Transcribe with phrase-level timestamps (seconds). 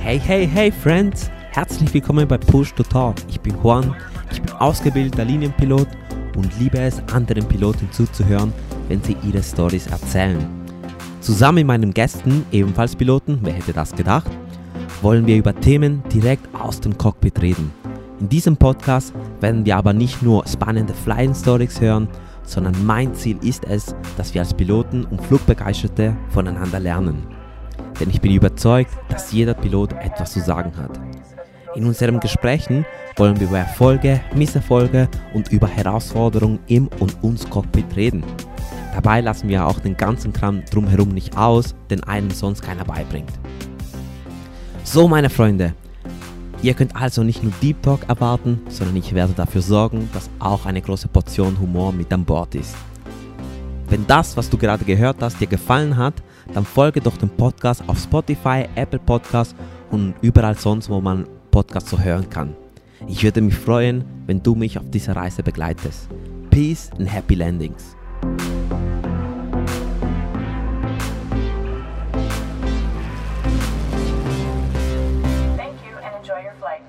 [0.00, 1.30] Hey, hey, hey, Friends!
[1.50, 3.16] Herzlich willkommen bei Push to Talk.
[3.28, 3.94] Ich bin Juan,
[4.30, 5.88] ich bin ausgebildeter Linienpilot
[6.34, 8.54] und liebe es, anderen Piloten zuzuhören,
[8.88, 10.38] wenn sie ihre Stories erzählen.
[11.20, 14.30] Zusammen mit meinen Gästen, ebenfalls Piloten, wer hätte das gedacht,
[15.02, 17.70] wollen wir über Themen direkt aus dem Cockpit reden.
[18.20, 22.08] In diesem Podcast werden wir aber nicht nur spannende Flying Stories hören,
[22.42, 27.37] sondern mein Ziel ist es, dass wir als Piloten und Flugbegeisterte voneinander lernen.
[28.00, 30.98] Denn ich bin überzeugt, dass jeder Pilot etwas zu sagen hat.
[31.74, 32.84] In unseren Gesprächen
[33.16, 38.22] wollen wir über Erfolge, Misserfolge und über Herausforderungen im und ums Cockpit reden.
[38.94, 43.30] Dabei lassen wir auch den ganzen Kram drumherum nicht aus, den einem sonst keiner beibringt.
[44.82, 45.74] So, meine Freunde,
[46.62, 50.66] ihr könnt also nicht nur Deep Talk erwarten, sondern ich werde dafür sorgen, dass auch
[50.66, 52.74] eine große Portion Humor mit an Bord ist.
[53.98, 56.14] Wenn das, was du gerade gehört hast, dir gefallen hat,
[56.54, 59.56] dann folge doch dem Podcast auf Spotify, Apple Podcasts
[59.90, 62.54] und überall sonst, wo man Podcasts so hören kann.
[63.08, 66.08] Ich würde mich freuen, wenn du mich auf dieser Reise begleitest.
[66.48, 67.96] Peace and Happy Landings.
[75.56, 76.82] Thank you and enjoy your flight.